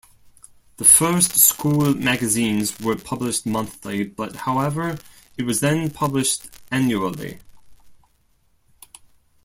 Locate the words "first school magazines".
0.83-2.79